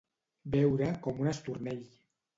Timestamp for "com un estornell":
1.05-1.85